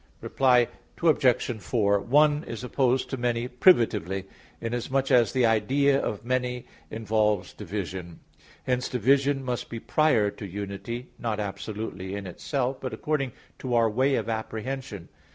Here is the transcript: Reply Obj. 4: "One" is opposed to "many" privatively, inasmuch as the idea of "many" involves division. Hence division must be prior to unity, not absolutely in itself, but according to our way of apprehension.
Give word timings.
Reply 0.19 0.67
Obj. 1.03 1.51
4: 1.61 1.99
"One" 1.99 2.43
is 2.45 2.63
opposed 2.63 3.11
to 3.11 3.17
"many" 3.17 3.47
privatively, 3.47 4.25
inasmuch 4.59 5.11
as 5.11 5.31
the 5.31 5.45
idea 5.45 6.01
of 6.01 6.25
"many" 6.25 6.65
involves 6.89 7.53
division. 7.53 8.19
Hence 8.63 8.89
division 8.89 9.43
must 9.43 9.69
be 9.69 9.79
prior 9.79 10.31
to 10.31 10.45
unity, 10.47 11.09
not 11.19 11.39
absolutely 11.39 12.15
in 12.15 12.25
itself, 12.25 12.81
but 12.81 12.95
according 12.95 13.33
to 13.59 13.75
our 13.75 13.91
way 13.91 14.15
of 14.15 14.27
apprehension. 14.27 15.09